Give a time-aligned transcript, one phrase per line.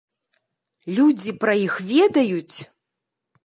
[0.97, 2.57] Людзі пра іх ведаюць?